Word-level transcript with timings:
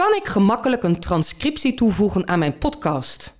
Kan 0.00 0.14
ik 0.14 0.26
gemakkelijk 0.26 0.82
een 0.82 1.00
transcriptie 1.00 1.74
toevoegen 1.74 2.28
aan 2.28 2.38
mijn 2.38 2.58
podcast? 2.58 3.34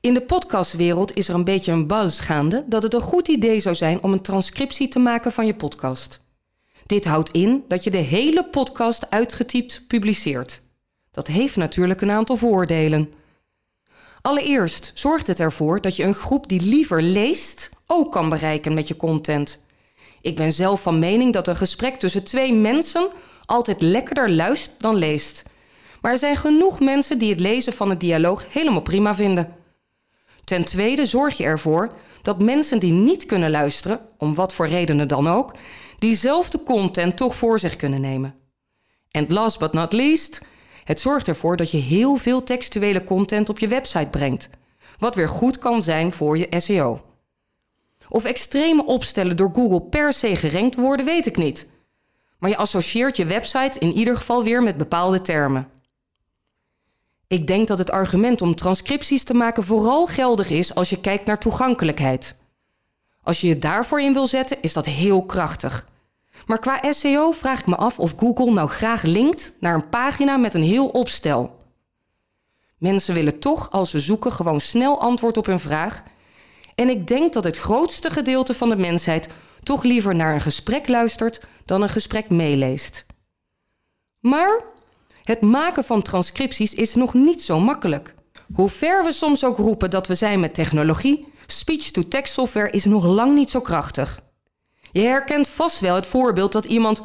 In 0.00 0.14
de 0.14 0.20
podcastwereld 0.20 1.16
is 1.16 1.28
er 1.28 1.34
een 1.34 1.44
beetje 1.44 1.72
een 1.72 1.86
buzz 1.86 2.20
gaande 2.20 2.64
dat 2.66 2.82
het 2.82 2.94
een 2.94 3.00
goed 3.00 3.28
idee 3.28 3.60
zou 3.60 3.74
zijn 3.74 4.02
om 4.02 4.12
een 4.12 4.22
transcriptie 4.22 4.88
te 4.88 4.98
maken 4.98 5.32
van 5.32 5.46
je 5.46 5.54
podcast. 5.54 6.20
Dit 6.86 7.04
houdt 7.04 7.30
in 7.30 7.64
dat 7.68 7.84
je 7.84 7.90
de 7.90 7.96
hele 7.96 8.44
podcast 8.44 9.10
uitgetypt 9.10 9.84
publiceert. 9.88 10.60
Dat 11.10 11.26
heeft 11.26 11.56
natuurlijk 11.56 12.00
een 12.00 12.10
aantal 12.10 12.36
voordelen. 12.36 13.12
Allereerst 14.20 14.92
zorgt 14.94 15.26
het 15.26 15.40
ervoor 15.40 15.80
dat 15.80 15.96
je 15.96 16.04
een 16.04 16.14
groep 16.14 16.48
die 16.48 16.60
liever 16.60 17.02
leest 17.02 17.70
ook 17.86 18.12
kan 18.12 18.28
bereiken 18.28 18.74
met 18.74 18.88
je 18.88 18.96
content. 18.96 19.60
Ik 20.20 20.36
ben 20.36 20.52
zelf 20.52 20.82
van 20.82 20.98
mening 20.98 21.32
dat 21.32 21.48
een 21.48 21.56
gesprek 21.56 21.96
tussen 21.96 22.24
twee 22.24 22.52
mensen 22.54 23.08
altijd 23.44 23.82
lekkerder 23.82 24.30
luistert 24.30 24.80
dan 24.80 24.94
leest. 24.94 25.50
Maar 26.02 26.12
er 26.12 26.18
zijn 26.18 26.36
genoeg 26.36 26.80
mensen 26.80 27.18
die 27.18 27.30
het 27.30 27.40
lezen 27.40 27.72
van 27.72 27.90
het 27.90 28.00
dialoog 28.00 28.44
helemaal 28.52 28.82
prima 28.82 29.14
vinden. 29.14 29.54
Ten 30.44 30.64
tweede 30.64 31.06
zorg 31.06 31.36
je 31.36 31.44
ervoor 31.44 31.92
dat 32.22 32.38
mensen 32.40 32.80
die 32.80 32.92
niet 32.92 33.26
kunnen 33.26 33.50
luisteren, 33.50 34.00
om 34.18 34.34
wat 34.34 34.52
voor 34.52 34.68
redenen 34.68 35.08
dan 35.08 35.28
ook, 35.28 35.54
diezelfde 35.98 36.62
content 36.62 37.16
toch 37.16 37.34
voor 37.34 37.58
zich 37.58 37.76
kunnen 37.76 38.00
nemen. 38.00 38.34
En 39.10 39.26
last 39.28 39.58
but 39.58 39.72
not 39.72 39.92
least, 39.92 40.40
het 40.84 41.00
zorgt 41.00 41.28
ervoor 41.28 41.56
dat 41.56 41.70
je 41.70 41.78
heel 41.78 42.16
veel 42.16 42.42
textuele 42.42 43.04
content 43.04 43.48
op 43.48 43.58
je 43.58 43.68
website 43.68 44.10
brengt, 44.10 44.50
wat 44.98 45.14
weer 45.14 45.28
goed 45.28 45.58
kan 45.58 45.82
zijn 45.82 46.12
voor 46.12 46.38
je 46.38 46.46
SEO. 46.50 47.00
Of 48.08 48.24
extreme 48.24 48.84
opstellen 48.86 49.36
door 49.36 49.50
Google 49.52 49.82
per 49.82 50.12
se 50.12 50.36
gerankt 50.36 50.76
worden, 50.76 51.06
weet 51.06 51.26
ik 51.26 51.36
niet. 51.36 51.66
Maar 52.38 52.50
je 52.50 52.56
associeert 52.56 53.16
je 53.16 53.24
website 53.24 53.78
in 53.78 53.92
ieder 53.92 54.16
geval 54.16 54.44
weer 54.44 54.62
met 54.62 54.76
bepaalde 54.76 55.20
termen. 55.20 55.68
Ik 57.32 57.46
denk 57.46 57.68
dat 57.68 57.78
het 57.78 57.90
argument 57.90 58.42
om 58.42 58.54
transcripties 58.54 59.24
te 59.24 59.34
maken 59.34 59.64
vooral 59.64 60.06
geldig 60.06 60.50
is 60.50 60.74
als 60.74 60.90
je 60.90 61.00
kijkt 61.00 61.26
naar 61.26 61.38
toegankelijkheid. 61.38 62.36
Als 63.22 63.40
je 63.40 63.48
je 63.48 63.58
daarvoor 63.58 64.00
in 64.00 64.12
wil 64.12 64.26
zetten, 64.26 64.62
is 64.62 64.72
dat 64.72 64.86
heel 64.86 65.22
krachtig. 65.22 65.88
Maar 66.46 66.58
qua 66.58 66.92
SEO 66.92 67.30
vraag 67.30 67.60
ik 67.60 67.66
me 67.66 67.76
af 67.76 67.98
of 67.98 68.14
Google 68.16 68.52
nou 68.52 68.68
graag 68.68 69.02
linkt 69.02 69.52
naar 69.60 69.74
een 69.74 69.88
pagina 69.88 70.36
met 70.36 70.54
een 70.54 70.62
heel 70.62 70.88
opstel. 70.88 71.58
Mensen 72.78 73.14
willen 73.14 73.38
toch, 73.38 73.70
als 73.70 73.90
ze 73.90 74.00
zoeken, 74.00 74.32
gewoon 74.32 74.60
snel 74.60 75.00
antwoord 75.00 75.36
op 75.36 75.46
hun 75.46 75.60
vraag. 75.60 76.02
En 76.74 76.88
ik 76.88 77.06
denk 77.06 77.32
dat 77.32 77.44
het 77.44 77.56
grootste 77.56 78.10
gedeelte 78.10 78.54
van 78.54 78.68
de 78.68 78.76
mensheid 78.76 79.28
toch 79.62 79.82
liever 79.82 80.14
naar 80.14 80.34
een 80.34 80.40
gesprek 80.40 80.88
luistert 80.88 81.40
dan 81.64 81.82
een 81.82 81.88
gesprek 81.88 82.30
meeleest. 82.30 83.06
Maar 84.20 84.72
het 85.22 85.40
maken 85.40 85.84
van 85.84 86.02
transcripties 86.02 86.74
is 86.74 86.94
nog 86.94 87.14
niet 87.14 87.42
zo 87.42 87.60
makkelijk. 87.60 88.14
Hoe 88.54 88.68
ver 88.68 89.04
we 89.04 89.12
soms 89.12 89.44
ook 89.44 89.56
roepen 89.56 89.90
dat 89.90 90.06
we 90.06 90.14
zijn 90.14 90.40
met 90.40 90.54
technologie, 90.54 91.26
speech-to-text 91.46 92.32
software 92.32 92.70
is 92.70 92.84
nog 92.84 93.04
lang 93.04 93.34
niet 93.34 93.50
zo 93.50 93.60
krachtig. 93.60 94.20
Je 94.92 95.00
herkent 95.00 95.48
vast 95.48 95.80
wel 95.80 95.94
het 95.94 96.06
voorbeeld 96.06 96.52
dat 96.52 96.64
iemand 96.64 97.02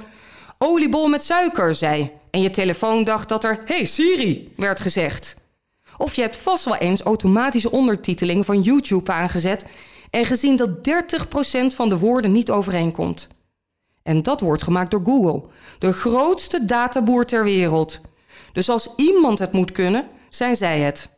oliebol 0.58 1.08
met 1.08 1.24
suiker 1.24 1.76
zei 1.76 2.12
en 2.32 2.42
je 2.42 2.50
telefoon 2.50 3.04
dacht 3.04 3.30
dat 3.30 3.44
er 3.44 3.62
hey 3.66 3.86
Siri 3.86 4.54
werd 4.56 4.80
gezegd. 4.80 5.36
Of 5.98 6.14
je 6.14 6.22
hebt 6.22 6.38
vast 6.38 6.66
wel 6.66 6.76
eens 6.76 7.02
automatische 7.02 7.72
ondertiteling 7.72 8.46
van 8.46 8.62
YouTube 8.62 9.12
aangezet 9.12 9.66
en 10.10 10.26
gezien 10.26 10.56
dat 10.56 10.70
30% 10.70 11.76
van 11.76 11.90
de 11.90 11.98
woorden 11.98 12.32
niet 12.32 12.52
overeenkomt. 12.52 13.28
En 14.04 14.22
dat 14.22 14.42
wordt 14.42 14.64
gemaakt 14.64 14.92
door 14.92 15.02
Google, 15.04 15.44
de 15.80 15.94
grootste 15.94 16.66
databoer 16.66 17.26
ter 17.26 17.44
wereld. 17.44 18.00
Dus 18.54 18.70
als 18.70 18.90
iemand 18.96 19.40
het 19.40 19.52
moet 19.52 19.72
kunnen, 19.72 20.08
zijn 20.30 20.56
zij 20.56 20.80
het. 20.80 21.10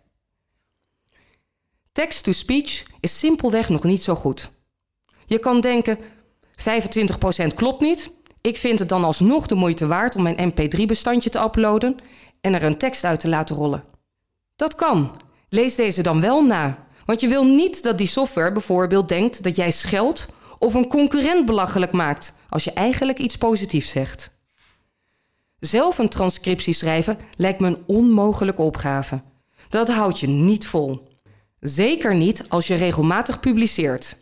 Text-to-speech 1.92 2.84
is 3.00 3.20
simpelweg 3.20 3.70
nog 3.70 3.84
niet 3.84 4.04
zo 4.04 4.16
goed. 4.16 4.50
Je 5.26 5.40
kan 5.40 5.62
denken, 5.62 5.98
25% 5.98 7.54
klopt 7.56 7.82
niet. 7.82 8.12
Ik 8.42 8.58
vind 8.58 8.80
het 8.80 8.90
dan 8.90 9.04
alsnog 9.04 9.48
de 9.48 9.56
moeite 9.56 9.88
waard 9.88 10.16
om 10.16 10.22
mijn 10.22 10.54
mp3-bestandje 10.54 11.30
te 11.30 11.40
uploaden 11.40 11.96
en 12.42 12.54
er 12.54 12.64
een 12.64 12.78
tekst 12.78 13.04
uit 13.04 13.20
te 13.20 13.28
laten 13.28 13.56
rollen. 13.56 13.84
Dat 14.56 14.76
kan. 14.76 15.16
Lees 15.50 15.76
deze 15.76 16.02
dan 16.02 16.22
wel 16.22 16.44
na. 16.44 16.88
Want 17.06 17.22
je 17.22 17.28
wil 17.28 17.44
niet 17.46 17.84
dat 17.84 17.98
die 17.98 18.08
software 18.08 18.52
bijvoorbeeld 18.52 19.08
denkt 19.08 19.44
dat 19.44 19.56
jij 19.56 19.72
scheldt 19.72 20.28
of 20.60 20.74
een 20.74 20.88
concurrent 20.88 21.46
belachelijk 21.46 21.92
maakt 21.92 22.34
als 22.50 22.64
je 22.64 22.74
eigenlijk 22.74 23.20
iets 23.20 23.38
positiefs 23.38 23.90
zegt. 23.90 24.39
Zelf 25.60 25.98
een 25.98 26.10
transcriptie 26.10 26.74
schrijven 26.74 27.18
lijkt 27.36 27.60
me 27.60 27.68
een 27.68 27.84
onmogelijke 27.86 28.62
opgave. 28.62 29.22
Dat 29.70 29.90
houd 29.90 30.20
je 30.20 30.28
niet 30.28 30.68
vol. 30.68 31.08
Zeker 31.60 32.16
niet 32.16 32.50
als 32.50 32.68
je 32.68 32.76
regelmatig 32.76 33.40
publiceert. 33.40 34.18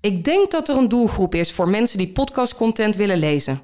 Ik 0.00 0.24
denk 0.24 0.50
dat 0.50 0.68
er 0.68 0.76
een 0.76 0.88
doelgroep 0.88 1.34
is 1.34 1.52
voor 1.52 1.68
mensen 1.68 1.98
die 1.98 2.12
podcastcontent 2.12 2.96
willen 2.96 3.18
lezen. 3.18 3.60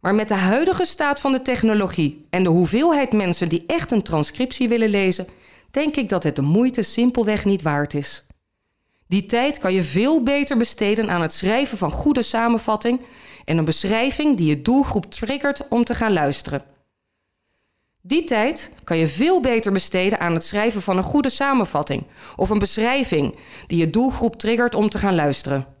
Maar 0.00 0.14
met 0.14 0.28
de 0.28 0.34
huidige 0.34 0.84
staat 0.84 1.20
van 1.20 1.32
de 1.32 1.42
technologie 1.42 2.26
en 2.30 2.42
de 2.42 2.48
hoeveelheid 2.48 3.12
mensen 3.12 3.48
die 3.48 3.64
echt 3.66 3.92
een 3.92 4.02
transcriptie 4.02 4.68
willen 4.68 4.88
lezen, 4.88 5.26
denk 5.70 5.96
ik 5.96 6.08
dat 6.08 6.22
het 6.22 6.36
de 6.36 6.42
moeite 6.42 6.82
simpelweg 6.82 7.44
niet 7.44 7.62
waard 7.62 7.94
is. 7.94 8.26
Die 9.08 9.26
tijd 9.26 9.58
kan 9.58 9.72
je 9.72 9.82
veel 9.82 10.22
beter 10.22 10.56
besteden 10.56 11.10
aan 11.10 11.22
het 11.22 11.32
schrijven 11.32 11.78
van 11.78 11.90
goede 11.90 12.22
samenvatting 12.22 13.00
en 13.44 13.58
een 13.58 13.64
beschrijving 13.64 14.36
die 14.36 14.48
je 14.48 14.62
doelgroep 14.62 15.10
triggert 15.10 15.68
om 15.68 15.84
te 15.84 15.94
gaan 15.94 16.12
luisteren. 16.12 16.62
Die 18.02 18.24
tijd 18.24 18.70
kan 18.84 18.96
je 18.96 19.06
veel 19.06 19.40
beter 19.40 19.72
besteden 19.72 20.20
aan 20.20 20.34
het 20.34 20.44
schrijven 20.44 20.82
van 20.82 20.96
een 20.96 21.02
goede 21.02 21.30
samenvatting 21.30 22.04
of 22.36 22.50
een 22.50 22.58
beschrijving 22.58 23.36
die 23.66 23.78
je 23.78 23.90
doelgroep 23.90 24.36
triggert 24.36 24.74
om 24.74 24.88
te 24.88 24.98
gaan 24.98 25.14
luisteren. 25.14 25.77